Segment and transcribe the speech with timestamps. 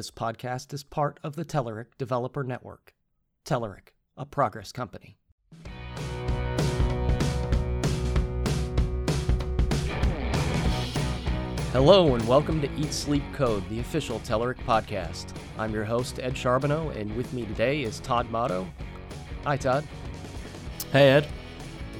[0.00, 2.94] This podcast is part of the Telerik Developer Network.
[3.44, 5.18] Telerik, a progress company.
[11.72, 15.34] Hello and welcome to Eat Sleep Code, the official Telerik podcast.
[15.58, 18.66] I'm your host, Ed Charbonneau, and with me today is Todd Motto.
[19.44, 19.86] Hi, Todd.
[20.92, 21.28] Hey, Ed.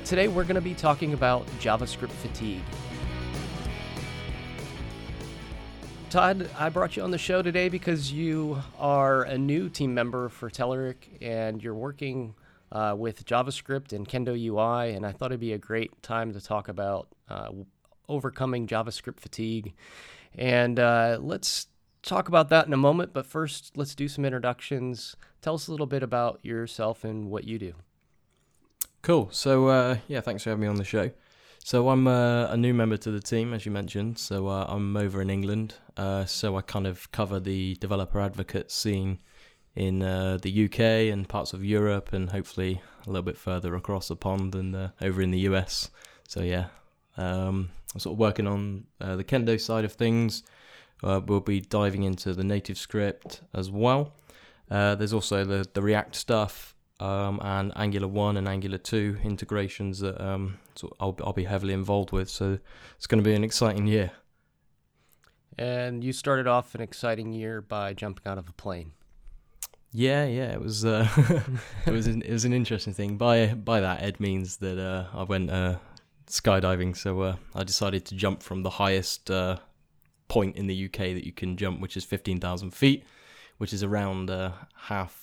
[0.06, 2.62] Today we're going to be talking about JavaScript fatigue.
[6.10, 10.28] Todd, I brought you on the show today because you are a new team member
[10.28, 12.34] for Telerik and you're working
[12.72, 16.40] uh, with JavaScript and Kendo UI, and I thought it'd be a great time to
[16.40, 17.50] talk about uh,
[18.08, 19.72] overcoming JavaScript fatigue.
[20.34, 21.68] And uh, let's
[22.02, 25.14] talk about that in a moment, but first, let's do some introductions.
[25.42, 27.74] Tell us a little bit about yourself and what you do.
[29.02, 29.28] Cool.
[29.30, 31.12] So, uh, yeah, thanks for having me on the show.
[31.62, 34.18] So, I'm uh, a new member to the team, as you mentioned.
[34.18, 35.74] So, uh, I'm over in England.
[35.96, 39.18] Uh, so, I kind of cover the developer advocate scene
[39.76, 40.80] in uh, the UK
[41.12, 44.88] and parts of Europe, and hopefully a little bit further across the pond and uh,
[45.02, 45.90] over in the US.
[46.26, 46.68] So, yeah,
[47.18, 50.42] um, I'm sort of working on the Kendo side of things.
[51.02, 54.14] We'll be diving into the NativeScript as well.
[54.68, 60.20] There's also the, the React stuff um, and Angular 1 and Angular 2 integrations that
[60.20, 62.28] um, so I'll, I'll be heavily involved with.
[62.28, 62.58] So
[62.96, 64.12] it's going to be an exciting year.
[65.58, 68.92] And you started off an exciting year by jumping out of a plane.
[69.92, 71.08] Yeah, yeah, it was uh,
[71.86, 73.16] it was an, it was an interesting thing.
[73.16, 75.78] By by that, Ed means that uh, I went uh,
[76.28, 76.96] skydiving.
[76.96, 79.56] So uh, I decided to jump from the highest uh,
[80.28, 83.04] point in the UK that you can jump, which is 15,000 feet,
[83.58, 85.19] which is around uh, half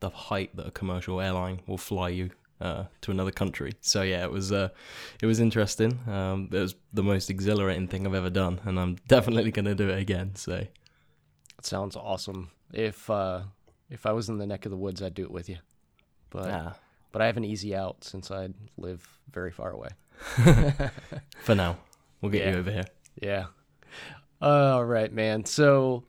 [0.00, 3.72] the height that a commercial airline will fly you uh, to another country.
[3.80, 4.68] So yeah, it was uh,
[5.22, 5.98] it was interesting.
[6.06, 9.74] Um, it was the most exhilarating thing I've ever done, and I'm definitely going to
[9.74, 10.34] do it again.
[10.34, 10.70] So it
[11.62, 12.50] sounds awesome.
[12.72, 13.42] If uh,
[13.88, 15.58] if I was in the neck of the woods, I'd do it with you.
[16.30, 16.72] But yeah.
[17.12, 19.88] but I have an easy out since I live very far away.
[21.40, 21.78] For now,
[22.20, 22.52] we'll get yeah.
[22.52, 22.86] you over here.
[23.20, 23.44] Yeah.
[24.42, 25.44] All right, man.
[25.44, 26.04] So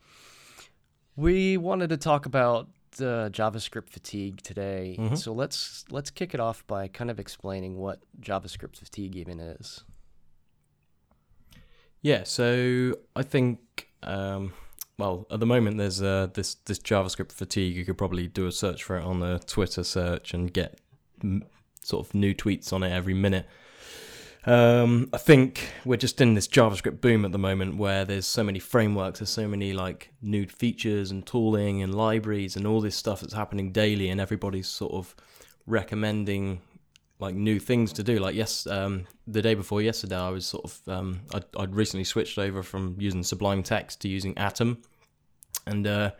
[1.15, 2.69] we wanted to talk about
[2.99, 4.97] uh, JavaScript fatigue today.
[4.99, 5.15] Mm-hmm.
[5.15, 9.83] So let's let's kick it off by kind of explaining what JavaScript fatigue even is.
[12.01, 12.23] Yeah.
[12.23, 13.89] So I think.
[14.03, 14.53] Um,
[14.97, 17.75] well, at the moment, there's uh, this this JavaScript fatigue.
[17.75, 20.79] You could probably do a search for it on the Twitter search and get
[21.23, 21.43] m-
[21.83, 23.47] sort of new tweets on it every minute.
[24.43, 28.43] Um, I think we're just in this JavaScript boom at the moment where there's so
[28.43, 32.95] many frameworks, there's so many like new features and tooling and libraries and all this
[32.95, 35.15] stuff that's happening daily, and everybody's sort of
[35.67, 36.61] recommending
[37.19, 38.17] like new things to do.
[38.17, 42.03] Like yes, um, the day before yesterday, I was sort of um, I'd, I'd recently
[42.03, 44.81] switched over from using Sublime Text to using Atom,
[45.67, 46.11] and uh,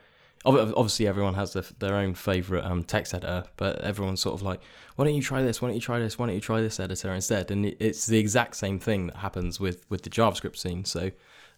[0.46, 4.62] obviously everyone has their, their own favorite um, text editor, but everyone's sort of like,
[4.96, 5.62] why don't you try this?
[5.62, 6.18] Why don't you try this?
[6.18, 7.52] Why don't you try this editor instead?
[7.52, 10.86] And it's the exact same thing that happens with with the JavaScript scene.
[10.86, 11.12] So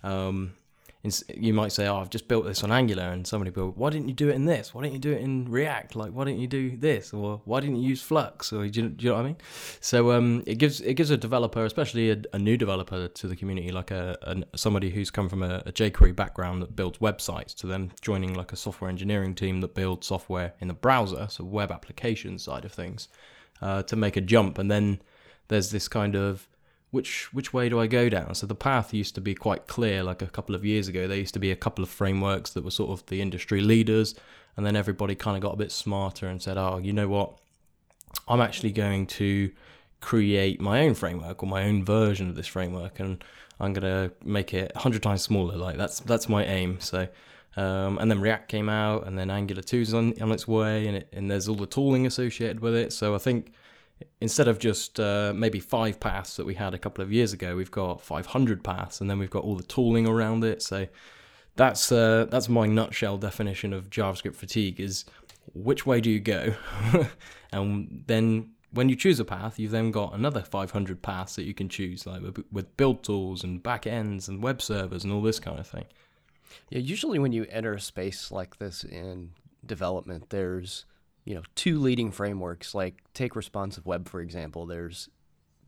[0.03, 0.53] um,
[1.35, 4.07] you might say, "Oh, I've just built this on Angular," and somebody will, "Why didn't
[4.07, 4.73] you do it in this?
[4.73, 5.97] Why didn't you do it in React?
[5.97, 7.13] Like, why didn't you do this?
[7.13, 8.53] Or why didn't you use Flux?
[8.53, 9.37] Or do you, do you know what I mean?"
[9.81, 13.35] So um, it gives it gives a developer, especially a, a new developer to the
[13.35, 17.53] community, like a, a somebody who's come from a, a jQuery background that builds websites,
[17.55, 21.43] to them joining like a software engineering team that builds software in the browser, so
[21.43, 23.09] web application side of things,
[23.61, 25.01] uh, to make a jump, and then
[25.49, 26.47] there's this kind of
[26.93, 28.35] which which way do I go down?
[28.35, 30.03] So the path used to be quite clear.
[30.03, 32.63] Like a couple of years ago, there used to be a couple of frameworks that
[32.63, 34.13] were sort of the industry leaders,
[34.55, 37.39] and then everybody kind of got a bit smarter and said, "Oh, you know what?
[38.27, 39.51] I'm actually going to
[40.01, 43.23] create my own framework or my own version of this framework, and
[43.59, 45.57] I'm gonna make it hundred times smaller.
[45.57, 47.07] Like that's that's my aim." So.
[47.55, 50.87] Um, and then React came out, and then Angular 2 is on, on its way,
[50.87, 52.91] and, it, and there's all the tooling associated with it.
[52.91, 53.53] So I think
[54.21, 57.55] instead of just uh, maybe five paths that we had a couple of years ago,
[57.55, 60.61] we've got 500 paths, and then we've got all the tooling around it.
[60.61, 60.87] So
[61.55, 65.05] that's uh, that's my nutshell definition of JavaScript fatigue: is
[65.53, 66.55] which way do you go,
[67.51, 71.53] and then when you choose a path, you've then got another 500 paths that you
[71.53, 72.21] can choose, like
[72.51, 75.85] with, build tools and backends and web servers and all this kind of thing.
[76.69, 79.31] Yeah, usually when you enter a space like this in
[79.63, 80.85] development, there's
[81.25, 84.65] you know two leading frameworks like take responsive web for example.
[84.65, 85.09] There's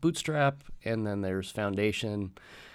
[0.00, 2.32] bootstrap and then there's foundation.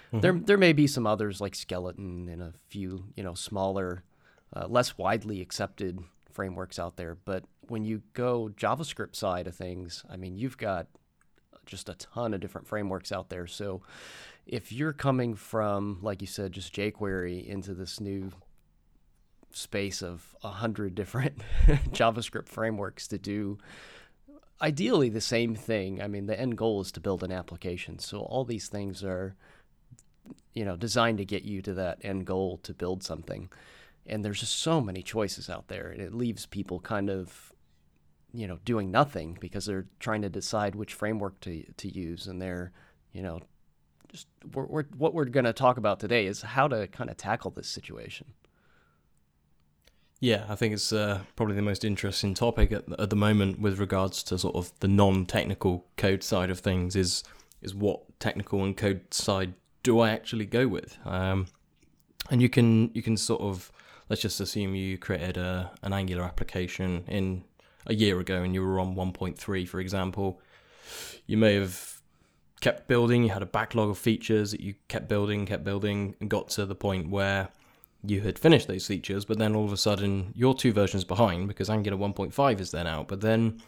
[0.08, 0.20] Mm-hmm.
[0.20, 4.04] there there may be some others like skeleton and a few you know smaller
[4.54, 6.00] uh, less widely accepted
[6.30, 7.16] frameworks out there.
[7.24, 10.88] But when you go javascript side of things i mean you've got
[11.66, 13.46] just a ton of different frameworks out there.
[13.46, 13.82] So
[14.46, 18.32] if you're coming from like you said just jquery into this new
[19.56, 23.58] space of a hundred different JavaScript frameworks to do
[24.62, 26.00] ideally the same thing.
[26.00, 27.98] I mean, the end goal is to build an application.
[27.98, 29.34] So all these things are,
[30.54, 33.50] you know, designed to get you to that end goal to build something.
[34.06, 37.52] And there's just so many choices out there, and it leaves people kind of,
[38.32, 42.42] you know, doing nothing because they're trying to decide which framework to to use, and
[42.42, 42.72] they're,
[43.12, 43.40] you know,
[44.08, 47.16] just we're, we're, what we're going to talk about today is how to kind of
[47.16, 48.26] tackle this situation.
[50.22, 53.80] Yeah, I think it's uh, probably the most interesting topic at, at the moment with
[53.80, 56.94] regards to sort of the non-technical code side of things.
[56.94, 57.24] Is
[57.60, 60.96] is what technical and code side do I actually go with?
[61.04, 61.48] Um,
[62.30, 63.72] and you can you can sort of
[64.08, 67.42] let's just assume you created a an Angular application in
[67.86, 70.40] a year ago and you were on 1.3, for example.
[71.26, 72.00] You may have
[72.60, 73.24] kept building.
[73.24, 76.64] You had a backlog of features that you kept building, kept building, and got to
[76.64, 77.48] the point where
[78.04, 81.48] you had finished those features, but then all of a sudden you're two versions behind
[81.48, 83.08] because Angular 1.5 is then out.
[83.08, 83.60] But then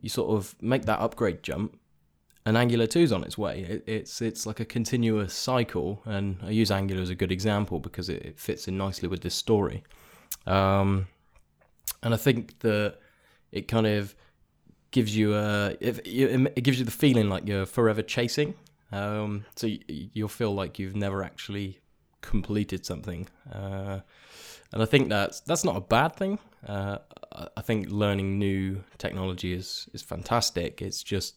[0.00, 1.78] you sort of make that upgrade jump,
[2.44, 3.60] and Angular 2 is on its way.
[3.62, 7.80] It, it's it's like a continuous cycle, and I use Angular as a good example
[7.80, 9.84] because it, it fits in nicely with this story.
[10.46, 11.08] Um,
[12.02, 12.96] and I think that
[13.52, 14.14] it kind of
[14.90, 18.54] gives you a it, it gives you the feeling like you're forever chasing.
[18.92, 19.80] Um, so you,
[20.12, 21.80] you'll feel like you've never actually
[22.20, 23.28] completed something.
[23.52, 24.00] Uh,
[24.72, 26.38] and I think that's that's not a bad thing.
[26.66, 26.98] Uh,
[27.56, 30.82] I think learning new technology is is fantastic.
[30.82, 31.36] It's just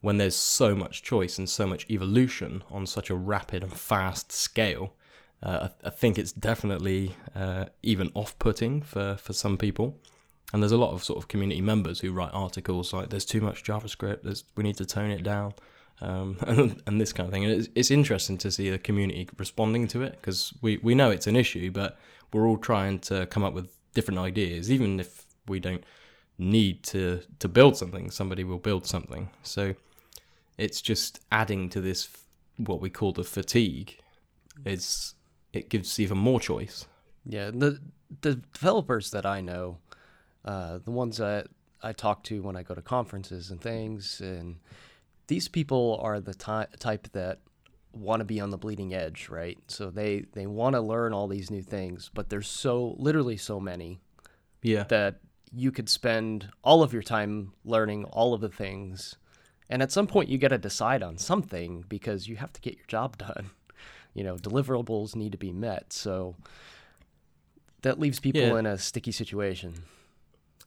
[0.00, 4.32] when there's so much choice and so much evolution on such a rapid and fast
[4.32, 4.94] scale,
[5.42, 9.98] uh, I, I, think it's definitely uh, even off-putting for for some people.
[10.52, 13.40] And there's a lot of sort of community members who write articles like, "There's too
[13.40, 14.44] much JavaScript.
[14.56, 15.54] We need to tone it down."
[16.00, 17.44] Um, and, and, this kind of thing.
[17.44, 21.10] And it's, it's interesting to see the community responding to it because we, we know
[21.10, 21.98] it's an issue, but
[22.32, 24.70] we're all trying to come up with different ideas.
[24.70, 25.84] Even if we don't
[26.38, 29.28] need to to build something, somebody will build something.
[29.42, 29.74] So
[30.56, 32.08] it's just adding to this
[32.56, 33.98] what we call the fatigue.
[34.64, 35.14] It's
[35.52, 36.86] it gives even more choice.
[37.24, 37.80] Yeah, the
[38.22, 39.78] the developers that I know,
[40.44, 41.48] uh, the ones that
[41.82, 44.56] I talk to when I go to conferences and things, and
[45.30, 47.38] these people are the ty- type that
[47.92, 49.56] want to be on the bleeding edge, right?
[49.68, 53.60] So they they want to learn all these new things, but there's so literally so
[53.60, 54.00] many,
[54.60, 55.20] yeah, that
[55.52, 59.18] you could spend all of your time learning all of the things,
[59.68, 62.76] and at some point you got to decide on something because you have to get
[62.76, 63.50] your job done.
[64.12, 66.34] You know, deliverables need to be met, so
[67.82, 68.58] that leaves people yeah.
[68.58, 69.84] in a sticky situation.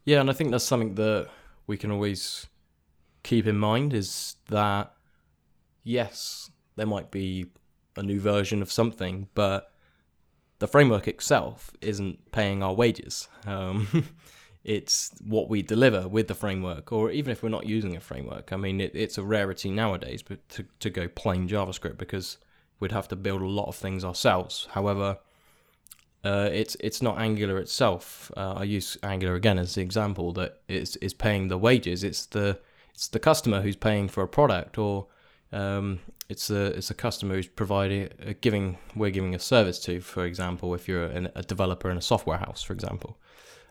[0.06, 1.28] Yeah, and I think that's something that
[1.68, 2.48] we can always
[3.24, 4.94] keep in mind is that
[5.84, 7.48] yes, there might be
[7.96, 9.72] a new version of something, but
[10.60, 13.28] the framework itself isn't paying our wages.
[13.46, 14.08] Um,
[14.64, 18.54] it's what we deliver with the framework, or even if we're not using a framework.
[18.54, 22.38] I mean, it, it's a rarity nowadays, but to, to go plain JavaScript because
[22.80, 24.68] we'd have to build a lot of things ourselves.
[24.72, 25.18] However,
[26.24, 28.32] uh, it's it's not Angular itself.
[28.38, 32.04] Uh, I use Angular again as the example that is is paying the wages.
[32.04, 32.60] It's the
[32.94, 35.08] it's the customer who's paying for a product, or
[35.52, 36.00] um,
[36.30, 40.00] it's a it's a customer who's providing uh, giving we're giving a service to.
[40.02, 43.18] For example, if you're an, a developer in a software house, for example,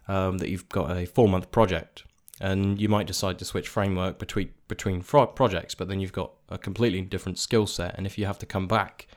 [0.09, 2.05] um, that you've got a four month project,
[2.41, 6.58] and you might decide to switch framework between between projects, but then you've got a
[6.58, 9.08] completely different skill set, and if you have to come back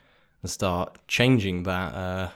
[0.41, 1.93] and start changing that.
[1.93, 2.29] Uh,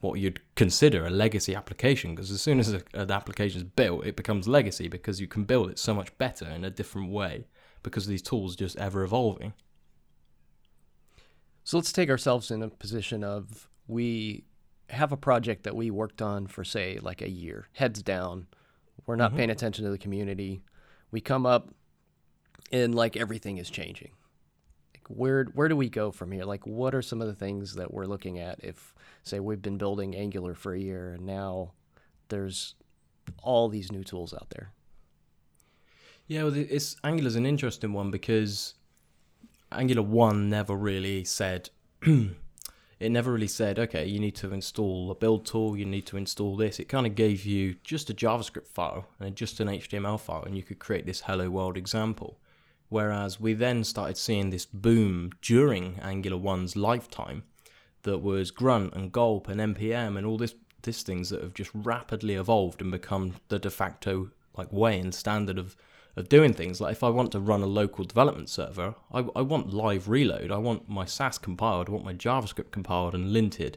[0.00, 4.06] what you'd consider a legacy application because as soon as a, an application is built,
[4.06, 7.46] it becomes legacy because you can build it so much better in a different way
[7.82, 9.54] because these tools are just ever evolving.
[11.64, 14.44] So let's take ourselves in a position of we
[14.90, 18.46] have a project that we worked on for say like a year, heads down.
[19.06, 19.38] We're not mm-hmm.
[19.38, 20.62] paying attention to the community.
[21.10, 21.70] We come up
[22.70, 24.12] and like everything is changing.
[25.08, 26.44] Where where do we go from here?
[26.44, 29.78] Like what are some of the things that we're looking at if say we've been
[29.78, 31.72] building Angular for a year and now
[32.28, 32.74] there's
[33.42, 34.72] all these new tools out there.
[36.26, 38.74] Yeah, well, it's Angular's an interesting one because
[39.70, 41.70] Angular one never really said
[42.02, 46.16] it never really said okay you need to install a build tool you need to
[46.16, 50.18] install this it kind of gave you just a javascript file and just an html
[50.18, 52.38] file and you could create this hello world example
[52.88, 57.42] whereas we then started seeing this boom during angular 1's lifetime
[58.02, 61.70] that was grunt and gulp and npm and all this this things that have just
[61.74, 65.76] rapidly evolved and become the de facto like way and standard of
[66.16, 69.42] of doing things like if I want to run a local development server, I, I
[69.42, 70.50] want live reload.
[70.50, 71.88] I want my Sass compiled.
[71.88, 73.74] I want my JavaScript compiled and linted.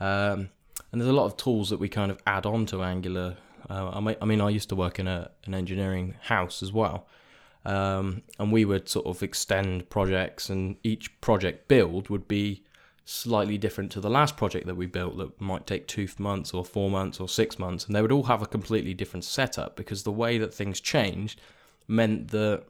[0.00, 0.48] Um,
[0.90, 3.36] and there's a lot of tools that we kind of add on to Angular.
[3.68, 7.06] Uh, I mean, I used to work in a, an engineering house as well,
[7.64, 12.64] um, and we would sort of extend projects, and each project build would be
[13.06, 16.64] slightly different to the last project that we built that might take two months or
[16.64, 20.02] four months or six months, and they would all have a completely different setup because
[20.02, 21.40] the way that things changed
[21.86, 22.64] meant that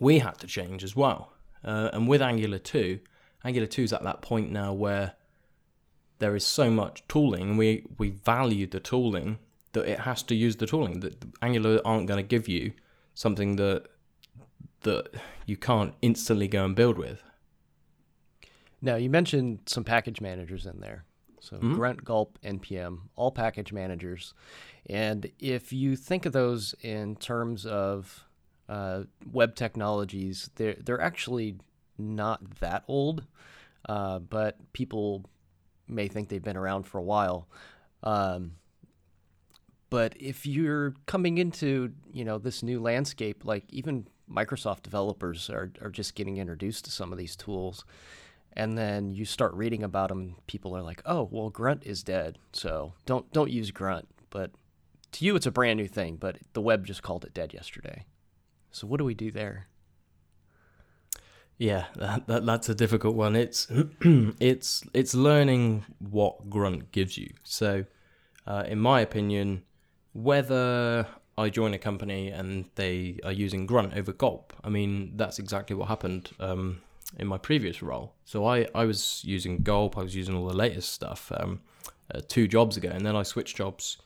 [0.00, 1.32] we had to change as well.
[1.62, 2.98] Uh, and with Angular 2,
[3.44, 5.14] Angular 2 is at that point now where
[6.18, 9.38] there is so much tooling, we, we value the tooling
[9.72, 11.00] that it has to use the tooling.
[11.00, 12.72] That Angular aren't going to give you
[13.14, 13.86] something that
[14.84, 15.08] that
[15.46, 17.22] you can't instantly go and build with.
[18.80, 21.04] Now, you mentioned some package managers in there.
[21.40, 21.74] So mm-hmm.
[21.74, 24.32] Grunt, Gulp, NPM, all package managers.
[24.86, 28.24] And if you think of those in terms of
[28.68, 31.56] uh, web technologies, they're, they're actually
[31.98, 33.24] not that old,
[33.88, 35.24] uh, but people
[35.86, 37.48] may think they've been around for a while.
[38.02, 38.52] Um,
[39.90, 45.72] but if you're coming into you know this new landscape, like even Microsoft developers are,
[45.82, 47.84] are just getting introduced to some of these tools.
[48.52, 52.38] And then you start reading about them, people are like, "Oh, well, Grunt is dead,
[52.52, 54.52] so don't don't use Grunt." But
[55.12, 58.04] to you, it's a brand new thing, but the web just called it dead yesterday.
[58.70, 59.68] So what do we do there?
[61.58, 63.36] Yeah, that, that that's a difficult one.
[63.36, 63.68] It's
[64.00, 67.30] it's it's learning what Grunt gives you.
[67.44, 67.84] So,
[68.46, 69.62] uh, in my opinion,
[70.12, 74.52] whether I join a company and they are using Grunt over Gulp.
[74.62, 76.80] I mean, that's exactly what happened um,
[77.18, 78.14] in my previous role.
[78.24, 81.60] So I, I was using Gulp, I was using all the latest stuff um,
[82.14, 83.98] uh, two jobs ago, and then I switched jobs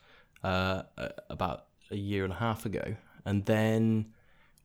[0.43, 0.83] uh,
[1.29, 2.95] about a year and a half ago.
[3.25, 4.13] And then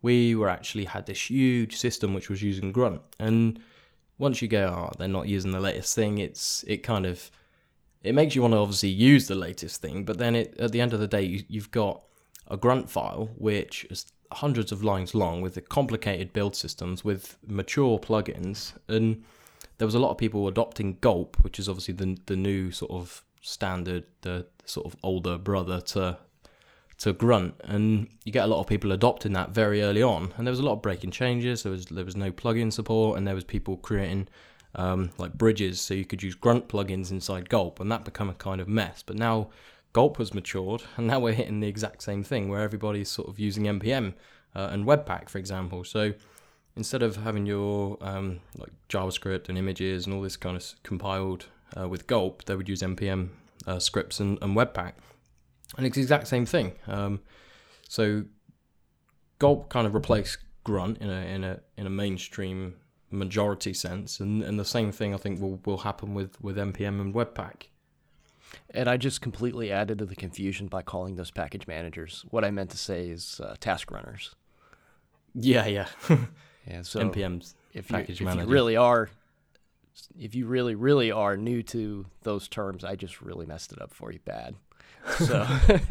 [0.01, 3.03] we were actually had this huge system which was using Grunt.
[3.19, 3.61] And
[4.19, 7.31] once you go, oh, they're not using the latest thing, it's it kind of
[8.03, 10.81] it makes you want to obviously use the latest thing, but then it, at the
[10.81, 12.03] end of the day, you, you've got
[12.49, 17.99] a grunt file which is hundreds of lines long with complicated build systems with mature
[17.99, 18.73] plugins.
[18.89, 19.23] And
[19.79, 22.91] there was a lot of people adopting gulp which is obviously the the new sort
[22.91, 26.19] of standard the sort of older brother to
[26.99, 27.55] to grunt.
[27.65, 30.33] And you get a lot of people adopting that very early on.
[30.37, 31.63] And there was a lot of breaking changes.
[31.63, 34.29] There was there was no plugin support and there was people creating
[34.77, 38.35] um, like bridges so you could use grunt plugins inside gulp and that become a
[38.35, 39.03] kind of mess.
[39.03, 39.51] But now
[39.95, 43.39] Gulp has matured, and now we're hitting the exact same thing where everybody's sort of
[43.39, 44.13] using npm
[44.55, 45.85] uh, and Webpack, for example.
[45.85, 46.13] So
[46.77, 51.47] instead of having your um, like JavaScript and images and all this kind of compiled
[51.79, 53.29] uh, with Gulp, they would use npm
[53.67, 54.95] uh, scripts and, and, Webpack,
[55.79, 56.73] and it's the exact same thing.
[56.89, 57.21] Um,
[57.89, 58.25] so
[59.39, 62.75] Gulp kind of replaced Grunt in a in a in a mainstream
[63.13, 67.01] majority sense, and, and the same thing I think will, will happen with, with npm
[67.01, 67.69] and Webpack.
[68.71, 72.25] And I just completely added to the confusion by calling those package managers.
[72.31, 74.35] What I meant to say is uh, task runners.
[75.35, 75.87] Yeah, yeah.
[76.67, 78.29] yeah, so npm's if package you.
[78.29, 79.11] If you really are,
[80.19, 83.93] if you really, really are new to those terms, I just really messed it up
[83.93, 84.55] for you bad.
[85.19, 85.47] So,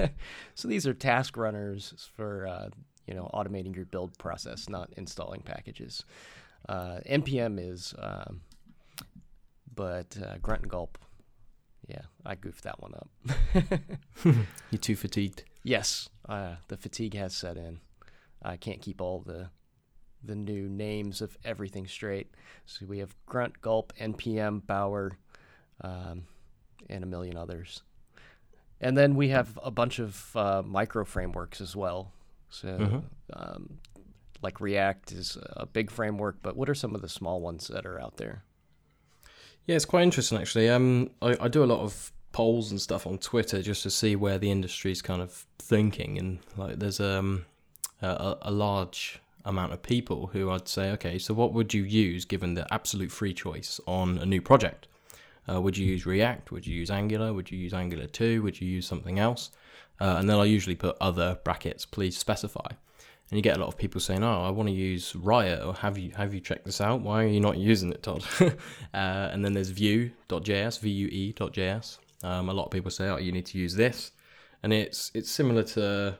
[0.55, 2.69] so these are task runners for uh,
[3.07, 6.03] you know automating your build process, not installing packages.
[6.67, 8.41] Uh, npm is, um,
[9.75, 10.97] but uh, Grunt and Gulp
[11.87, 13.09] yeah, I goofed that one up.
[14.71, 15.43] You're too fatigued.
[15.63, 17.79] Yes, uh, the fatigue has set in.
[18.41, 19.49] I can't keep all the
[20.25, 22.31] the new names of everything straight.
[22.65, 25.17] So we have Grunt, Gulp, NPM, Bower,
[25.81, 26.23] um,
[26.89, 27.83] and a million others.
[28.79, 32.13] And then we have a bunch of uh, micro frameworks as well.
[32.49, 32.99] So, mm-hmm.
[33.33, 33.79] um,
[34.41, 37.85] like React is a big framework, but what are some of the small ones that
[37.85, 38.43] are out there?
[39.65, 40.69] Yeah, it's quite interesting actually.
[40.69, 44.15] Um, I, I do a lot of polls and stuff on Twitter just to see
[44.15, 47.45] where the industry's kind of thinking, and like there's um
[48.01, 52.25] a, a large amount of people who I'd say, okay, so what would you use
[52.25, 54.87] given the absolute free choice on a new project?
[55.49, 56.51] Uh, would you use React?
[56.51, 57.33] Would you use Angular?
[57.33, 58.41] Would you use Angular 2?
[58.41, 59.51] Would you use something else?
[59.99, 62.67] Uh, and then I usually put other brackets, please specify
[63.33, 65.73] and you get a lot of people saying, "Oh, I want to use Riot," or
[65.73, 67.01] "Have you have you checked this out?
[67.01, 68.53] Why are you not using it, Todd?" uh,
[68.93, 71.97] and then there's Vue.js, Vue.js.
[72.21, 74.11] Um, a lot of people say, "Oh, you need to use this,"
[74.61, 76.19] and it's it's similar to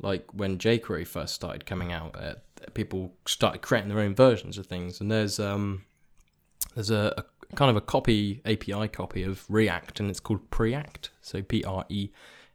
[0.00, 2.16] like when jQuery first started coming out.
[2.18, 2.36] Uh,
[2.72, 5.84] people started creating their own versions of things, and there's um
[6.74, 11.10] there's a, a kind of a copy API copy of React, and it's called Preact,
[11.20, 12.08] so P R E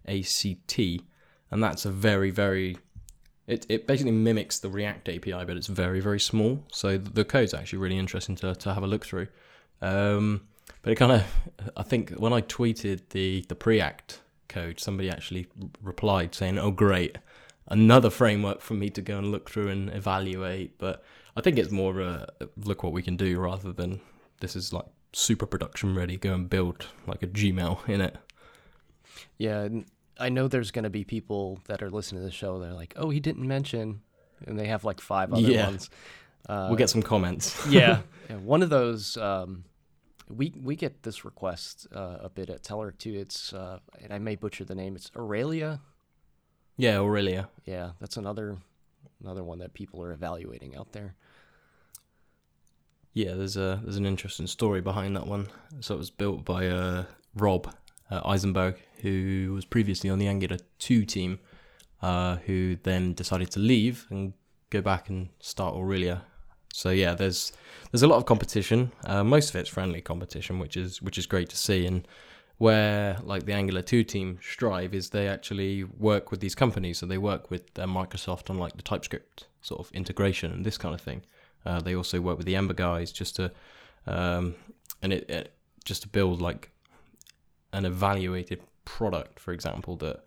[0.07, 1.03] A C T,
[1.51, 2.77] and that's a very very
[3.51, 6.63] it, it basically mimics the React API, but it's very, very small.
[6.71, 9.27] So the code's actually really interesting to, to have a look through.
[9.81, 10.47] Um,
[10.81, 11.23] But it kind of,
[11.77, 15.47] I think when I tweeted the the Preact code, somebody actually
[15.81, 17.17] replied saying, "Oh, great,
[17.67, 21.03] another framework for me to go and look through and evaluate." But
[21.35, 22.25] I think it's more uh,
[22.57, 24.01] look what we can do rather than
[24.39, 26.17] this is like super production ready.
[26.17, 28.15] Go and build like a Gmail in it.
[29.37, 29.67] Yeah,
[30.21, 32.59] I know there's going to be people that are listening to the show.
[32.59, 34.01] They're like, "Oh, he didn't mention,"
[34.45, 35.65] and they have like five other Yeah.
[35.67, 35.89] ones.
[36.47, 37.55] Uh, we'll get some comments.
[37.69, 38.37] yeah, yeah.
[38.37, 39.17] One of those.
[39.17, 39.63] Um,
[40.29, 43.13] we we get this request uh, a bit at Telerik too.
[43.13, 44.95] It's uh, and I may butcher the name.
[44.95, 45.81] It's Aurelia.
[46.77, 47.49] yeah, Aurelia.
[47.65, 48.57] Yeah, that's another
[49.21, 51.15] another one that people are evaluating out there.
[53.13, 55.47] Yeah, there's a there's an interesting story behind that one.
[55.81, 57.73] So it was built by uh, Rob
[58.11, 61.39] uh, Eisenberg, who was previously on the Angular 2 team,
[62.01, 64.33] uh, who then decided to leave and
[64.69, 66.23] go back and start Aurelia.
[66.73, 67.51] So yeah, there's
[67.91, 68.91] there's a lot of competition.
[69.05, 71.85] Uh, most of it's friendly competition, which is which is great to see.
[71.85, 72.07] And
[72.57, 76.99] where like the Angular 2 team strive is they actually work with these companies.
[76.99, 80.77] So they work with uh, Microsoft on like the TypeScript sort of integration and this
[80.77, 81.23] kind of thing.
[81.65, 83.51] Uh, they also work with the Ember guys just to,
[84.07, 84.55] um,
[85.01, 85.53] and it, it
[85.85, 86.71] just to build like
[87.73, 90.23] an evaluated product, for example, that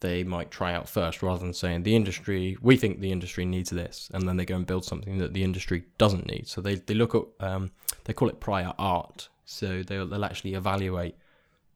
[0.00, 3.70] they might try out first, rather than saying the industry we think the industry needs
[3.70, 6.48] this, and then they go and build something that the industry doesn't need.
[6.48, 7.70] So they they look at um,
[8.04, 9.28] they call it prior art.
[9.44, 11.16] So they'll they'll actually evaluate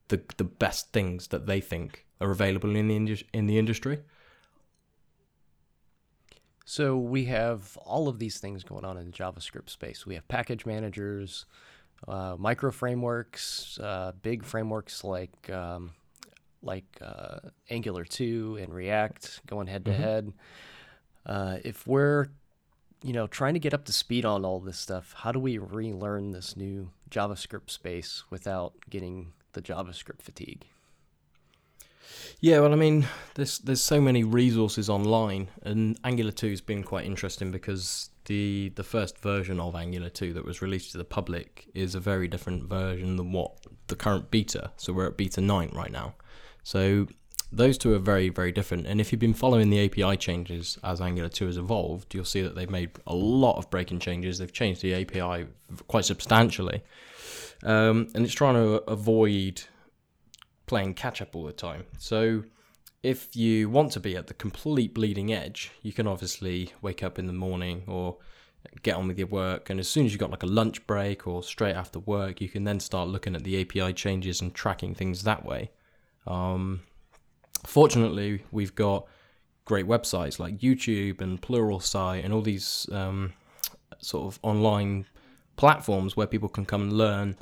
[0.08, 4.00] the the best things that they think are available in the indus- in the industry.
[6.68, 10.04] So we have all of these things going on in the JavaScript space.
[10.04, 11.46] We have package managers,
[12.08, 15.92] uh, micro frameworks, uh, big frameworks like um,
[16.62, 17.38] like uh,
[17.70, 19.94] Angular 2 and React going head to Mhm.
[19.94, 20.32] head.
[21.24, 22.28] Uh, If we're
[23.02, 25.58] you know trying to get up to speed on all this stuff, how do we
[25.58, 30.66] relearn this new JavaScript space without getting the JavaScript fatigue?
[32.40, 36.82] Yeah, well, I mean, there's there's so many resources online, and Angular 2 has been
[36.82, 41.04] quite interesting because the the first version of Angular 2 that was released to the
[41.04, 43.52] public is a very different version than what
[43.86, 44.72] the current beta.
[44.76, 46.14] So we're at beta 9 right now.
[46.62, 47.06] So
[47.52, 48.86] those two are very very different.
[48.86, 52.42] And if you've been following the API changes as Angular 2 has evolved, you'll see
[52.42, 54.38] that they've made a lot of breaking changes.
[54.38, 55.46] They've changed the API
[55.88, 56.82] quite substantially,
[57.62, 59.62] um, and it's trying to avoid
[60.66, 61.84] playing catch up all the time.
[61.98, 62.42] So
[63.06, 67.20] if you want to be at the complete bleeding edge, you can obviously wake up
[67.20, 68.16] in the morning or
[68.82, 71.24] get on with your work and as soon as you've got like a lunch break
[71.24, 74.92] or straight after work, you can then start looking at the API changes and tracking
[74.92, 75.70] things that way.
[76.26, 76.80] Um,
[77.64, 79.06] fortunately, we've got
[79.64, 83.34] great websites like YouTube and Pluralsight and all these um,
[84.00, 85.06] sort of online
[85.54, 87.36] platforms where people can come and learn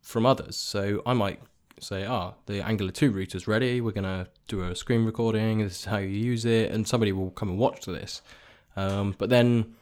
[0.00, 0.56] from others.
[0.56, 1.40] So I might
[1.80, 3.80] say, ah, the Angular 2 router's ready.
[3.80, 5.58] We're going to do a screen recording.
[5.58, 6.70] This is how you use it.
[6.70, 8.22] And somebody will come and watch this.
[8.76, 9.74] Um, but then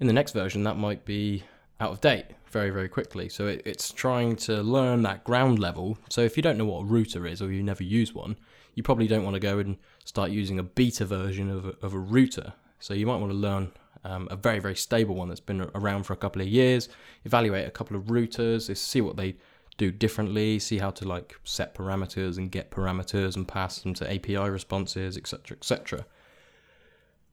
[0.00, 1.44] in the next version, that might be
[1.80, 3.28] out of date very, very quickly.
[3.28, 5.98] So it, it's trying to learn that ground level.
[6.10, 8.36] So if you don't know what a router is or you never use one,
[8.74, 11.94] you probably don't want to go and start using a beta version of a, of
[11.94, 12.52] a router.
[12.78, 13.72] So you might want to learn
[14.04, 16.88] um, a very, very stable one that's been around for a couple of years,
[17.24, 19.36] evaluate a couple of routers, see what they
[19.82, 24.14] do differently, see how to like set parameters and get parameters and pass them to
[24.14, 26.06] API responses, etc., etc.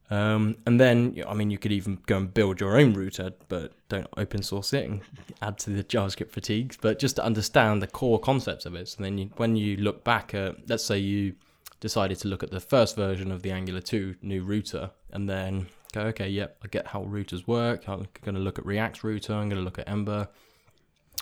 [0.10, 3.74] Um, and then, I mean, you could even go and build your own router, but
[3.90, 5.02] don't open source it and
[5.44, 6.78] add to the JavaScript fatigues.
[6.82, 8.88] But just to understand the core concepts of it.
[8.88, 11.36] So then, you, when you look back at, let's say you
[11.80, 15.68] decided to look at the first version of the Angular 2 new router, and then
[15.94, 17.88] go, okay, yep, I get how routers work.
[17.88, 19.34] I'm going to look at React's router.
[19.34, 20.28] I'm going to look at Ember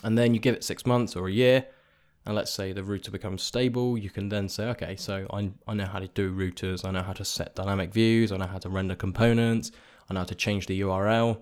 [0.04, 1.66] and then you give it six months or a year
[2.26, 5.74] and let's say the router becomes stable you can then say okay so I, I
[5.74, 8.60] know how to do routers i know how to set dynamic views i know how
[8.60, 9.72] to render components
[10.10, 11.42] i know how to change the url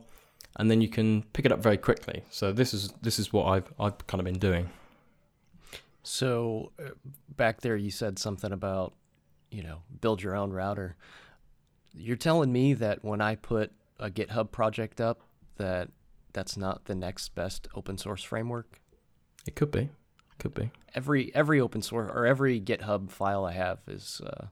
[0.58, 3.46] and then you can pick it up very quickly so this is this is what
[3.46, 4.70] i've i've kind of been doing
[6.04, 6.92] So uh,
[7.36, 8.94] back there, you said something about,
[9.50, 10.96] you know, build your own router.
[11.96, 15.22] You're telling me that when I put a GitHub project up,
[15.58, 15.90] that
[16.36, 18.80] that's not the next best open source framework.
[19.48, 19.90] it could be
[20.38, 24.48] could be Every every open source or every GitHub file I have is uh,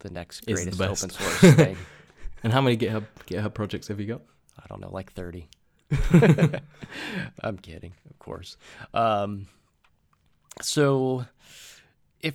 [0.00, 1.76] the next Is the greatest open source thing.
[2.42, 4.22] and how many github github projects have you got
[4.60, 5.48] I don't know, like 30.
[7.42, 8.56] I'm kidding, of course.
[8.92, 9.46] Um,
[10.60, 11.24] so,
[12.20, 12.34] if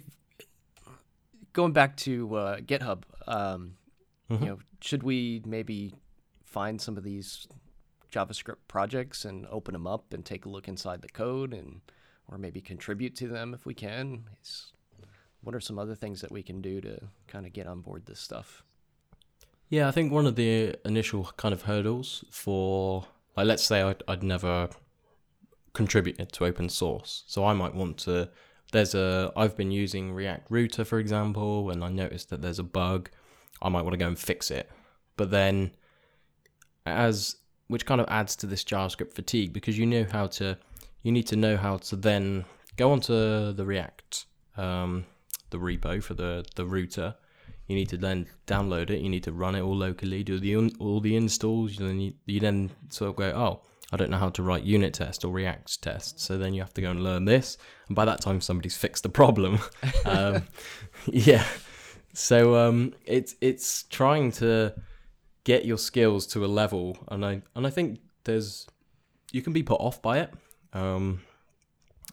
[1.51, 3.75] going back to uh, GitHub, um,
[4.29, 4.39] Mhm.
[4.39, 5.93] you know, should we maybe
[6.45, 7.45] find some of these
[8.13, 11.81] JavaScript projects and open them up and take a look inside the code and
[12.27, 14.25] or maybe contribute to them if we can.
[14.39, 14.71] It's,
[15.41, 18.05] what are some other things that we can do to kind of get on board
[18.05, 18.63] this stuff?
[19.69, 24.03] Yeah, I think one of the initial kind of hurdles for, like, let's say I'd,
[24.07, 24.69] I'd never
[25.73, 27.23] contributed to open source.
[27.27, 28.29] So I might want to,
[28.71, 32.63] there's a, I've been using React Router, for example, and I noticed that there's a
[32.63, 33.09] bug.
[33.61, 34.69] I might want to go and fix it.
[35.17, 35.71] But then,
[36.85, 40.57] as, which kind of adds to this JavaScript fatigue because you know how to,
[41.01, 42.45] you need to know how to then
[42.77, 44.25] go onto the React,
[44.57, 45.05] um,
[45.49, 47.15] the repo for the, the router
[47.67, 48.99] you need to then download it.
[48.99, 51.77] You need to run it all locally, do the un- all the installs.
[51.77, 54.93] Then you, you then sort of go, oh, I don't know how to write unit
[54.93, 56.19] test or React test.
[56.19, 57.57] So then you have to go and learn this.
[57.87, 59.59] And by that time, somebody's fixed the problem.
[60.05, 60.43] um,
[61.05, 61.45] yeah.
[62.13, 64.73] So um, it's it's trying to
[65.43, 68.67] get your skills to a level, and I and I think there's
[69.31, 70.33] you can be put off by it.
[70.73, 71.21] Um,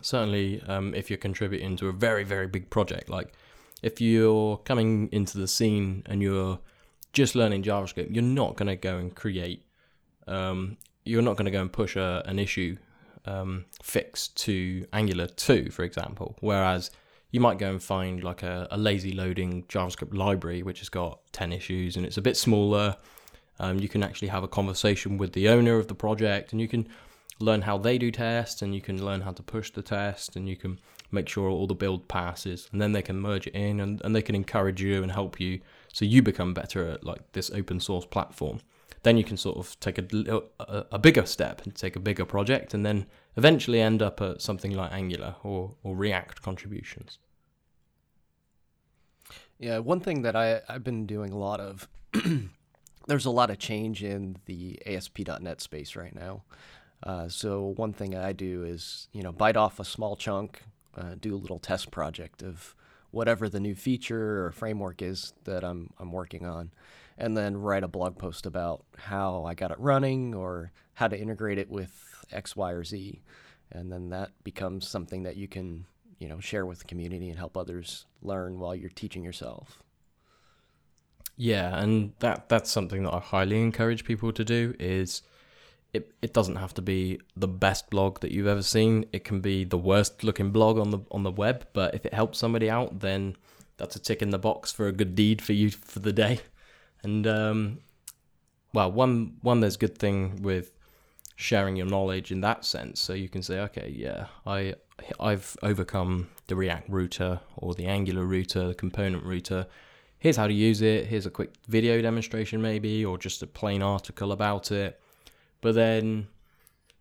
[0.02, 3.32] certainly, um, if you're contributing to a very very big project like
[3.82, 6.58] if you're coming into the scene and you're
[7.12, 9.64] just learning JavaScript, you're not going to go and create,
[10.26, 12.76] um, you're not going to go and push a, an issue
[13.24, 16.36] um, fix to Angular 2, for example.
[16.40, 16.90] Whereas
[17.30, 21.20] you might go and find like a, a, lazy loading JavaScript library, which has got
[21.32, 22.96] 10 issues and it's a bit smaller.
[23.60, 26.68] Um, you can actually have a conversation with the owner of the project and you
[26.68, 26.88] can
[27.38, 30.48] learn how they do tests and you can learn how to push the test and
[30.48, 30.78] you can
[31.10, 34.14] make sure all the build passes, and then they can merge it in and, and
[34.14, 35.60] they can encourage you and help you
[35.92, 38.60] so you become better at like this open source platform.
[39.02, 42.24] Then you can sort of take a, a, a bigger step and take a bigger
[42.24, 47.18] project, and then eventually end up at something like Angular or, or React contributions.
[49.58, 51.88] Yeah, one thing that I, I've been doing a lot of,
[53.10, 56.44] there's a lot of change in the ASP.NET space right now.
[57.02, 60.62] Uh, so one thing I do is, you know, bite off a small chunk,
[60.96, 62.76] uh, do a little test project of
[63.10, 66.70] whatever the new feature or framework is that I'm I'm working on,
[67.18, 71.18] and then write a blog post about how I got it running or how to
[71.18, 73.22] integrate it with X, Y, or Z,
[73.72, 75.84] and then that becomes something that you can
[76.20, 79.82] you know share with the community and help others learn while you're teaching yourself.
[81.36, 85.22] Yeah, and that that's something that I highly encourage people to do is
[85.92, 89.06] it, it doesn't have to be the best blog that you've ever seen.
[89.12, 92.14] It can be the worst looking blog on the on the web, but if it
[92.14, 93.36] helps somebody out, then
[93.76, 96.40] that's a tick in the box for a good deed for you for the day.
[97.02, 97.78] And um,
[98.74, 100.72] well, one one there's good thing with
[101.36, 103.00] sharing your knowledge in that sense.
[103.00, 104.74] So you can say, okay, yeah, I
[105.18, 109.66] I've overcome the React router or the Angular router, the component router.
[110.20, 111.06] Here's how to use it.
[111.06, 115.00] Here's a quick video demonstration, maybe, or just a plain article about it
[115.60, 116.28] but then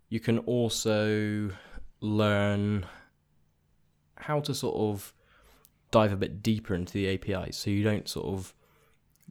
[0.09, 1.51] you can also
[2.01, 2.85] learn
[4.15, 5.13] how to sort of
[5.91, 8.53] dive a bit deeper into the API So you don't sort of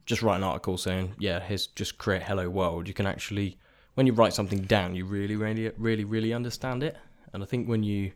[0.07, 2.89] just write an article saying, yeah, here's just create hello world.
[2.89, 3.59] You can actually,
[3.95, 6.97] when you write something down, you really, really, really, really understand it.
[7.33, 8.13] And I think when you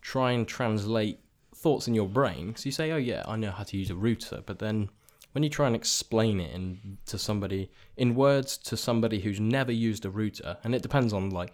[0.00, 1.18] try and translate
[1.54, 3.96] thoughts in your brain, so you say, oh yeah, I know how to use a
[3.96, 4.90] router, but then
[5.34, 9.72] when you try and explain it in, to somebody in words to somebody who's never
[9.72, 11.52] used a router, and it depends on like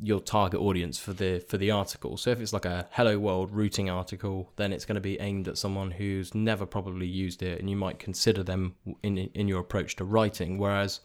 [0.00, 2.16] your target audience for the for the article.
[2.16, 5.46] So if it's like a hello world routing article, then it's going to be aimed
[5.46, 8.74] at someone who's never probably used it, and you might consider them
[9.04, 10.58] in in your approach to writing.
[10.58, 10.98] Whereas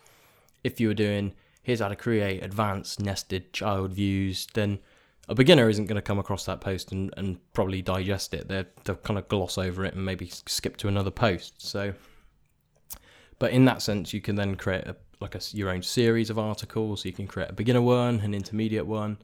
[0.64, 4.80] if you were doing here's how to create advanced nested child views, then
[5.28, 8.48] a beginner isn't going to come across that post and, and probably digest it.
[8.48, 11.62] They're, they'll kind of gloss over it and maybe skip to another post.
[11.62, 11.94] So,
[13.40, 16.38] but in that sense, you can then create a, like a, your own series of
[16.38, 17.06] articles.
[17.06, 19.18] You can create a beginner one, an intermediate one,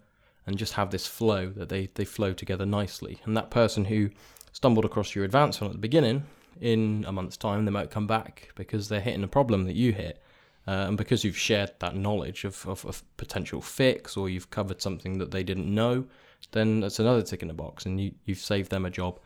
[0.48, 3.20] and just have this flow that they, they flow together nicely.
[3.26, 4.10] And that person who
[4.54, 6.24] stumbled across your advanced one at the beginning,
[6.60, 9.94] in a month's time, they might come back because they're hitting a problem that you
[9.94, 10.22] hit
[10.68, 14.82] uh, and because you've shared that knowledge of, of, of, potential fix or you've covered
[14.82, 16.06] something that they didn't know,
[16.52, 19.20] then that's another tick in the box and you, you've saved them a job.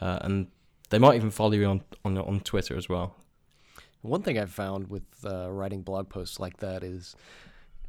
[0.00, 0.48] Uh, and
[0.88, 3.14] they might even follow you on, on, on Twitter as well.
[4.02, 7.14] One thing I've found with uh, writing blog posts like that is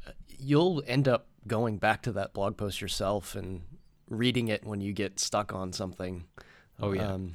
[0.06, 3.62] uh, you'll end up going back to that blog post yourself and
[4.08, 6.24] reading it when you get stuck on something.
[6.80, 7.12] Oh, yeah.
[7.12, 7.34] Um,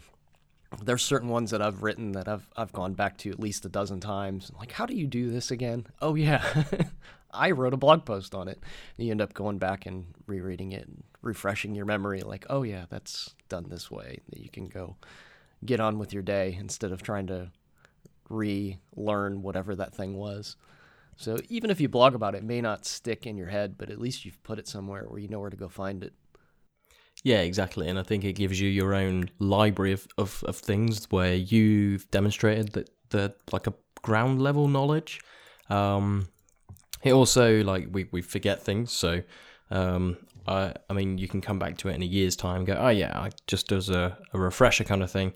[0.84, 3.70] there's certain ones that I've written that I've I've gone back to at least a
[3.70, 4.52] dozen times.
[4.58, 5.88] Like, how do you do this again?
[6.02, 6.64] Oh yeah,
[7.32, 8.60] I wrote a blog post on it.
[8.98, 12.22] And you end up going back and rereading it, and refreshing your memory.
[12.22, 14.20] Like, oh yeah, that's done this way.
[14.30, 14.98] That you can go
[15.66, 17.52] get on with your day instead of trying to
[18.30, 20.56] relearn whatever that thing was.
[21.16, 23.90] So even if you blog about it, it may not stick in your head, but
[23.90, 26.14] at least you've put it somewhere where you know where to go find it.
[27.24, 27.88] Yeah, exactly.
[27.88, 32.10] And I think it gives you your own library of, of, of things where you've
[32.12, 35.20] demonstrated that the like a ground level knowledge.
[35.70, 36.30] Um,
[37.04, 39.22] it also like we, we forget things, so
[39.72, 42.74] um, I I mean you can come back to it in a year's time, go
[42.74, 45.34] oh yeah, I just as a, a refresher kind of thing.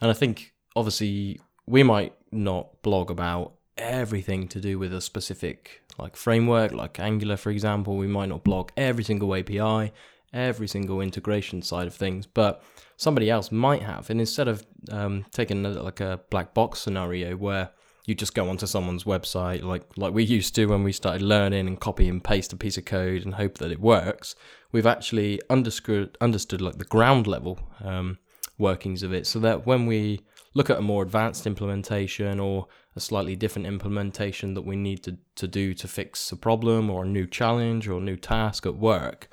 [0.00, 5.82] And I think obviously we might not blog about everything to do with a specific
[5.98, 7.96] like framework, like Angular for example.
[7.96, 9.92] We might not blog every single API,
[10.32, 12.62] every single integration side of things, but
[12.96, 14.10] somebody else might have.
[14.10, 17.70] And instead of um, taking a, like a black box scenario where
[18.06, 21.68] you just go onto someone's website like like we used to when we started learning
[21.68, 24.34] and copy and paste a piece of code and hope that it works.
[24.72, 28.18] We've actually understood understood like the ground level um,
[28.58, 30.20] workings of it, so that when we
[30.54, 35.16] look at a more advanced implementation or a slightly different implementation that we need to,
[35.34, 38.76] to do to fix a problem or a new challenge or a new task at
[38.76, 39.30] work,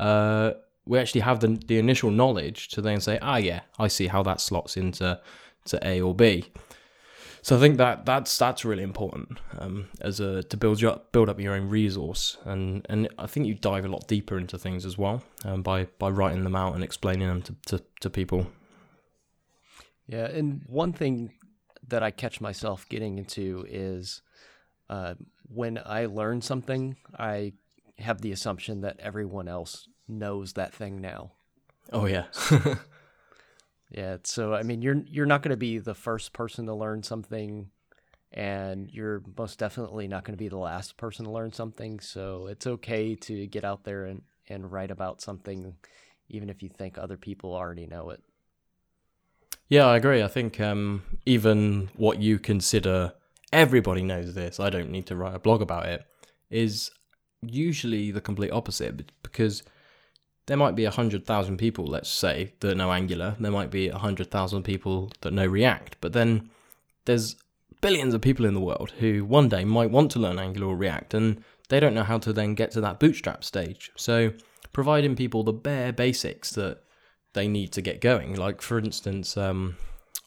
[0.00, 0.54] uh,
[0.86, 4.22] we actually have the, the initial knowledge to then say, ah, yeah, I see how
[4.24, 5.20] that slots into
[5.66, 6.46] to A or B.
[7.42, 11.30] So I think that that's that's really important um, as a to build your build
[11.30, 14.84] up your own resource, and and I think you dive a lot deeper into things
[14.84, 18.46] as well um, by by writing them out and explaining them to, to, to people.
[20.06, 21.32] Yeah, and one thing
[21.88, 24.20] that I catch myself getting into is
[24.90, 27.52] uh, when I learn something, I
[27.98, 31.32] have the assumption that everyone else knows that thing now.
[31.92, 32.24] Oh yeah.
[33.90, 37.02] yeah, so I mean you're you're not going to be the first person to learn
[37.02, 37.70] something
[38.32, 42.46] and you're most definitely not going to be the last person to learn something, so
[42.46, 45.76] it's okay to get out there and and write about something
[46.28, 48.22] even if you think other people already know it.
[49.68, 50.22] Yeah, I agree.
[50.22, 53.12] I think um, even what you consider
[53.52, 56.04] everybody knows this, I don't need to write a blog about it,
[56.50, 56.90] is
[57.42, 59.62] usually the complete opposite because
[60.46, 63.36] there might be 100,000 people, let's say, that know Angular.
[63.38, 65.96] There might be 100,000 people that know React.
[66.00, 66.50] But then
[67.04, 67.36] there's
[67.80, 70.76] billions of people in the world who one day might want to learn Angular or
[70.76, 73.90] React and they don't know how to then get to that bootstrap stage.
[73.96, 74.32] So
[74.72, 76.82] providing people the bare basics that
[77.32, 78.34] they need to get going.
[78.34, 79.76] Like for instance, um,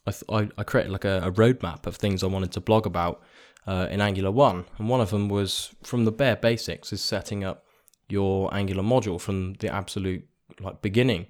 [0.07, 3.21] I, th- I, created like a, a, roadmap of things I wanted to blog about
[3.67, 7.43] uh, in Angular One, and one of them was from the bare basics is setting
[7.43, 7.65] up
[8.13, 10.23] your Angular module from the absolute
[10.65, 11.25] like beginning,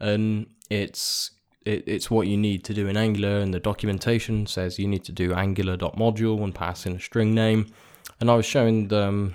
[0.00, 1.30] and it's
[1.64, 5.04] it, it's what you need to do in Angular, and the documentation says you need
[5.04, 7.66] to do Angular.module and pass in a string name,
[8.20, 9.34] and I was showing them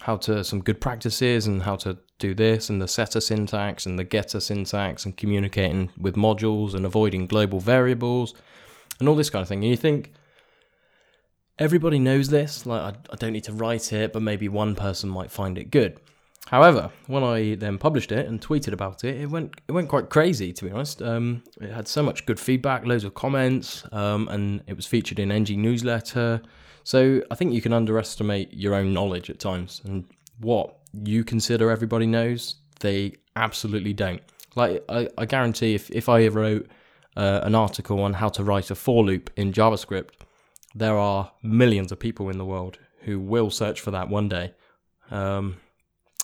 [0.00, 3.98] how to some good practices and how to do this and the setter syntax and
[3.98, 8.34] the getter syntax and communicating with modules and avoiding global variables
[8.98, 9.62] and all this kind of thing.
[9.62, 10.12] And you think
[11.58, 15.08] everybody knows this, like I, I don't need to write it, but maybe one person
[15.08, 16.00] might find it good.
[16.46, 20.08] However, when I then published it and tweeted about it, it went it went quite
[20.08, 21.02] crazy to be honest.
[21.02, 25.18] Um, it had so much good feedback, loads of comments, um, and it was featured
[25.18, 26.40] in NG newsletter.
[26.84, 30.06] So I think you can underestimate your own knowledge at times, and
[30.40, 34.22] what you consider everybody knows, they absolutely don't.
[34.54, 36.66] Like I, I guarantee, if if I wrote
[37.14, 40.12] uh, an article on how to write a for loop in JavaScript,
[40.74, 44.54] there are millions of people in the world who will search for that one day.
[45.10, 45.56] Um,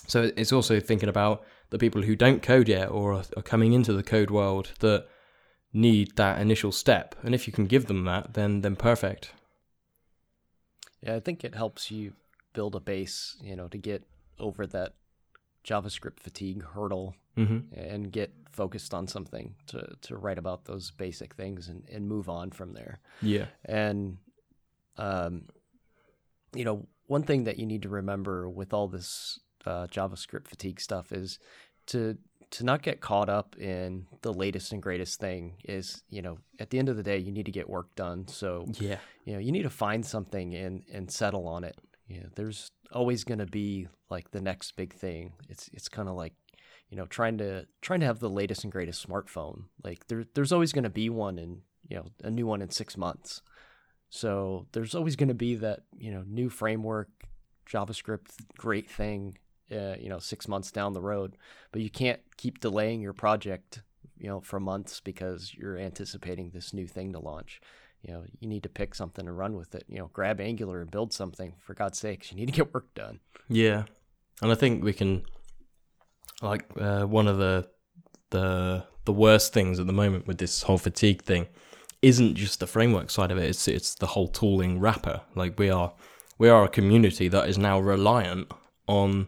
[0.07, 3.93] so it's also thinking about the people who don't code yet or are, coming into
[3.93, 5.07] the code world that
[5.73, 7.15] need that initial step.
[7.23, 9.31] And if you can give them that, then then perfect.
[11.01, 12.13] Yeah, I think it helps you
[12.53, 14.03] build a base, you know, to get
[14.39, 14.93] over that
[15.65, 17.77] JavaScript fatigue hurdle mm-hmm.
[17.77, 22.29] and get focused on something to, to write about those basic things and, and move
[22.29, 22.99] on from there.
[23.21, 23.47] Yeah.
[23.65, 24.17] And,
[24.97, 25.43] um,
[26.53, 30.79] you know, one thing that you need to remember with all this uh, JavaScript fatigue
[30.79, 31.39] stuff is
[31.87, 32.17] to
[32.51, 36.69] to not get caught up in the latest and greatest thing is you know at
[36.69, 38.27] the end of the day you need to get work done.
[38.27, 38.97] So yeah.
[39.25, 41.77] you know you need to find something and and settle on it.
[42.07, 45.33] You know, there's always going to be like the next big thing.
[45.49, 46.33] It's it's kind of like
[46.89, 49.63] you know trying to trying to have the latest and greatest smartphone.
[49.83, 52.69] Like there there's always going to be one and you know a new one in
[52.69, 53.41] 6 months
[54.15, 57.09] so there's always going to be that you know new framework
[57.69, 59.37] javascript great thing
[59.71, 61.37] uh, you know six months down the road
[61.71, 63.81] but you can't keep delaying your project
[64.17, 67.61] you know for months because you're anticipating this new thing to launch.
[68.01, 70.81] You know you need to pick something and run with it you know grab angular
[70.81, 73.19] and build something for god's sakes you need to get work done.
[73.49, 73.83] Yeah
[74.41, 75.23] and i think we can
[76.41, 77.67] like uh, one of the
[78.29, 81.47] the the worst things at the moment with this whole fatigue thing
[82.05, 85.69] isn't just the framework side of it it's it's the whole tooling wrapper like we
[85.69, 85.93] are
[86.37, 88.51] we are a community that is now reliant
[88.87, 89.27] on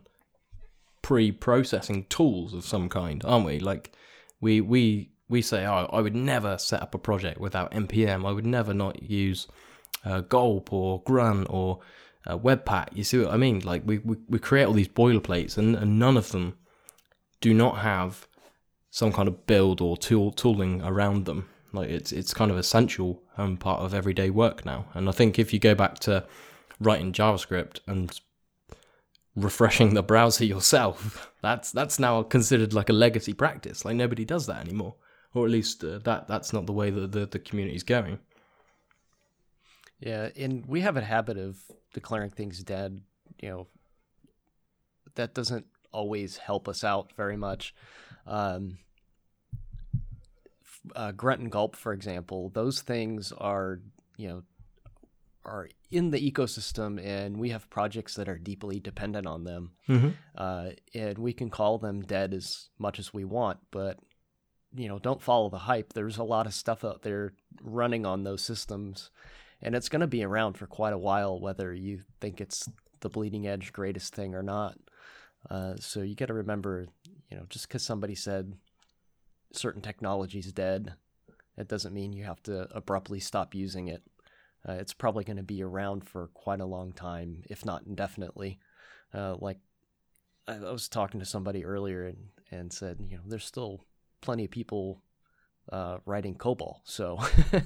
[1.01, 3.59] pre-processing tools of some kind, aren't we?
[3.59, 3.93] Like
[4.41, 8.27] we we we say, oh, I would never set up a project without npm.
[8.27, 9.47] I would never not use
[10.05, 11.79] uh, Gulp or Grunt or
[12.25, 12.89] uh, Webpack.
[12.93, 13.59] You see what I mean?
[13.59, 16.57] Like we, we, we create all these boilerplates, and, and none of them
[17.39, 18.27] do not have
[18.89, 21.47] some kind of build or tool tooling around them.
[21.73, 24.85] Like it's it's kind of essential and part of everyday work now.
[24.93, 26.25] And I think if you go back to
[26.79, 28.19] writing JavaScript and
[29.35, 33.85] refreshing the browser yourself, that's that's now considered like a legacy practice.
[33.85, 34.95] Like nobody does that anymore,
[35.33, 38.19] or at least uh, that that's not the way that the the community's going.
[39.99, 41.57] Yeah, and we have a habit of
[41.93, 43.01] declaring things dead.
[43.41, 43.67] You know,
[45.15, 47.73] that doesn't always help us out very much.
[48.25, 48.77] Um,
[50.95, 53.79] uh, grunt and gulp, for example, those things are
[54.17, 54.43] you know
[55.45, 59.71] are in the ecosystem, and we have projects that are deeply dependent on them.
[59.87, 60.09] Mm-hmm.
[60.37, 63.97] Uh, and we can call them dead as much as we want, but
[64.75, 65.93] you know, don't follow the hype.
[65.93, 69.09] There's a lot of stuff out there running on those systems,
[69.61, 72.69] and it's going to be around for quite a while, whether you think it's
[72.99, 74.77] the bleeding edge greatest thing or not.
[75.49, 76.87] Uh, so you got to remember,
[77.29, 78.53] you know, just because somebody said
[79.53, 80.93] certain technology is dead,
[81.57, 84.03] it doesn't mean you have to abruptly stop using it.
[84.67, 88.59] Uh, it's probably going to be around for quite a long time, if not indefinitely.
[89.13, 89.57] Uh, like
[90.47, 92.17] I, I was talking to somebody earlier and,
[92.51, 93.85] and said, you know, there's still
[94.21, 95.01] plenty of people
[95.71, 96.81] uh, writing COBOL.
[96.83, 97.19] So,
[97.53, 97.61] you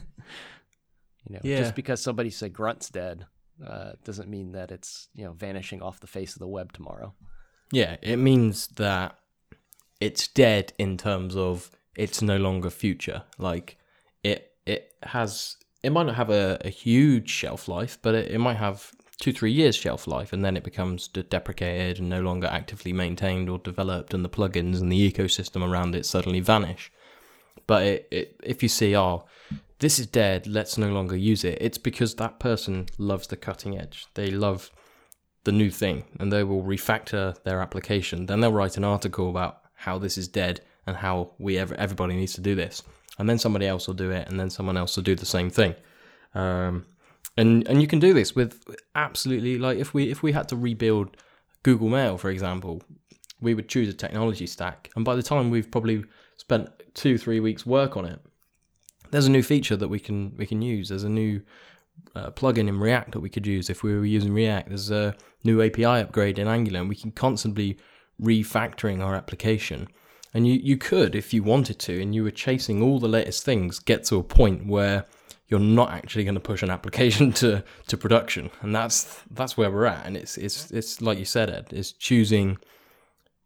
[1.29, 1.57] know, Yeah.
[1.57, 3.25] just because somebody said Grunt's dead
[3.65, 7.13] uh, doesn't mean that it's you know vanishing off the face of the web tomorrow.
[7.71, 9.15] Yeah, it means that
[10.01, 13.23] it's dead in terms of it's no longer future.
[13.37, 13.77] Like
[14.23, 18.39] it it has it might not have a, a huge shelf life, but it, it
[18.39, 22.21] might have two, three years shelf life and then it becomes de- deprecated and no
[22.21, 26.91] longer actively maintained or developed and the plugins and the ecosystem around it suddenly vanish.
[27.67, 29.25] But it, it, if you see, oh,
[29.77, 33.77] this is dead, let's no longer use it, it's because that person loves the cutting
[33.77, 34.07] edge.
[34.15, 34.71] They love
[35.43, 38.25] the new thing and they will refactor their application.
[38.25, 42.15] Then they'll write an article about how this is dead and how we ever, everybody
[42.15, 42.83] needs to do this.
[43.17, 45.49] And then somebody else will do it and then someone else will do the same
[45.49, 45.75] thing.
[46.33, 46.85] Um,
[47.37, 48.63] and and you can do this with
[48.95, 51.17] absolutely like if we if we had to rebuild
[51.63, 52.81] Google Mail for example,
[53.39, 56.03] we would choose a technology stack and by the time we've probably
[56.37, 58.19] spent 2 3 weeks work on it,
[59.11, 60.89] there's a new feature that we can we can use.
[60.89, 61.41] There's a new
[62.15, 64.69] uh, plugin in React that we could use if we were using React.
[64.69, 67.77] There's a new API upgrade in Angular, and we can constantly
[68.21, 69.87] refactoring our application.
[70.33, 73.43] And you, you could, if you wanted to, and you were chasing all the latest
[73.43, 75.05] things, get to a point where
[75.47, 79.69] you're not actually going to push an application to, to production, and that's that's where
[79.69, 80.05] we're at.
[80.05, 82.57] And it's it's it's like you said, Ed, it's choosing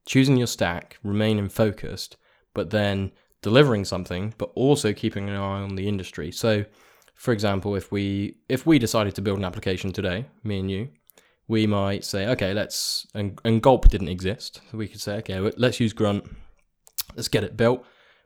[0.06, 2.16] choosing your stack, remaining focused,
[2.54, 3.12] but then
[3.42, 6.32] delivering something, but also keeping an eye on the industry.
[6.32, 6.66] So,
[7.16, 10.90] for example, if we if we decided to build an application today, me and you,
[11.48, 15.40] we might say, okay, let's and, and Gulp didn't exist, so we could say, okay,
[15.58, 16.26] let's use Grunt,
[17.16, 17.86] let's get it built.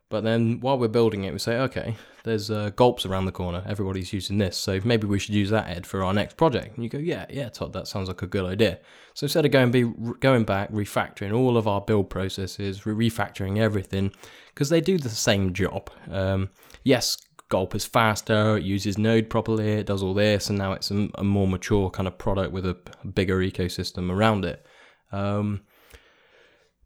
[0.09, 3.63] But then while we're building it, we say, okay, there's uh, Gulps around the corner.
[3.67, 6.75] Everybody's using this, so maybe we should use that Ed for our next project.
[6.75, 8.79] And you go, yeah, yeah, Todd, that sounds like a good idea.
[9.13, 9.83] So instead of going be
[10.19, 14.11] going back, refactoring all of our build processes, refactoring everything,
[14.53, 15.91] because they do the same job.
[16.09, 16.49] Um,
[16.83, 17.17] yes,
[17.49, 21.09] Gulp is faster, it uses Node properly, it does all this, and now it's a,
[21.15, 22.77] a more mature kind of product with a
[23.13, 24.65] bigger ecosystem around it.
[25.11, 25.61] Um,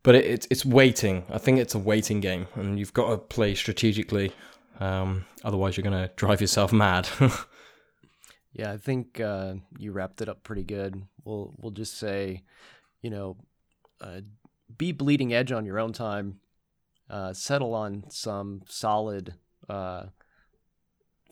[0.04, 1.26] but it, it's it's waiting.
[1.30, 4.32] I think it's a waiting game, and you've got to play strategically.
[4.80, 7.08] Um, otherwise, you're going to drive yourself mad.
[8.54, 11.04] Yeah, I think uh, you wrapped it up pretty good.
[11.26, 12.44] We'll we'll just say,
[13.02, 13.38] you know,
[14.00, 14.22] uh,
[14.78, 16.40] be bleeding edge on your own time.
[17.10, 19.34] Uh, settle on some solid
[19.68, 20.06] uh,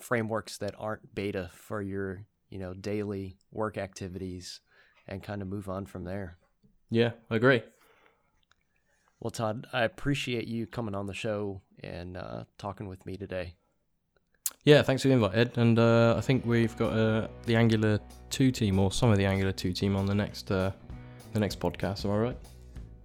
[0.04, 4.60] frameworks that aren't beta for your you know daily work activities,
[5.08, 6.38] and kind of move on from there.
[6.90, 7.63] yeah, I agree.
[9.19, 13.54] Well, Todd, I appreciate you coming on the show and uh, talking with me today.
[14.63, 15.52] Yeah, thanks for the invite, Ed.
[15.58, 18.00] And uh, I think we've got uh, the Angular
[18.30, 20.71] two team, or some of the Angular two team, on the next uh,
[21.34, 22.06] the next podcast.
[22.06, 22.38] Am I right?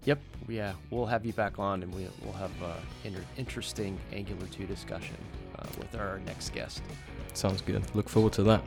[0.05, 4.47] Yep, yeah, we'll have you back on, and we, we'll have uh, inter- interesting Angular
[4.47, 5.17] 2 discussion
[5.59, 6.83] uh, with our next guest.
[7.35, 7.83] Sounds good.
[7.95, 8.63] Look forward to that.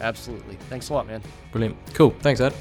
[0.00, 0.56] Absolutely.
[0.68, 1.22] Thanks a lot, man.
[1.52, 1.76] Brilliant.
[1.94, 2.14] Cool.
[2.20, 2.54] Thanks, Ed.